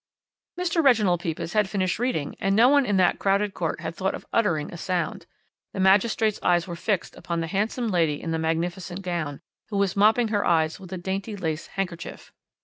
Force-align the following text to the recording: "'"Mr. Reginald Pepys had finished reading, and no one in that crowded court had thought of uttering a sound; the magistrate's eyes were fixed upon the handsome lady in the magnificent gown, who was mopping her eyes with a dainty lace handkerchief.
"'"Mr. 0.59 0.83
Reginald 0.83 1.19
Pepys 1.19 1.53
had 1.53 1.69
finished 1.69 1.99
reading, 1.99 2.35
and 2.39 2.55
no 2.55 2.69
one 2.69 2.87
in 2.87 2.97
that 2.97 3.19
crowded 3.19 3.53
court 3.53 3.81
had 3.81 3.93
thought 3.93 4.15
of 4.15 4.25
uttering 4.33 4.73
a 4.73 4.75
sound; 4.77 5.27
the 5.73 5.79
magistrate's 5.79 6.39
eyes 6.41 6.65
were 6.67 6.75
fixed 6.75 7.15
upon 7.15 7.39
the 7.39 7.45
handsome 7.45 7.87
lady 7.89 8.19
in 8.19 8.31
the 8.31 8.39
magnificent 8.39 9.03
gown, 9.03 9.41
who 9.69 9.77
was 9.77 9.95
mopping 9.95 10.29
her 10.29 10.43
eyes 10.43 10.79
with 10.79 10.91
a 10.91 10.97
dainty 10.97 11.35
lace 11.35 11.67
handkerchief. 11.67 12.31